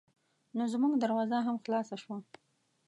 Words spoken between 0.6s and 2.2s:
زمونږ دروازه هم خلاصه شوه.